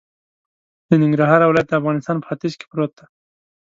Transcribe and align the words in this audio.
د 0.87 0.89
ننګرهار 1.03 1.41
ولایت 1.45 1.67
د 1.69 1.73
افغانستان 1.79 2.15
په 2.19 2.25
ختیځ 2.29 2.53
کی 2.59 2.65
پروت 2.71 2.91
دی 2.97 3.05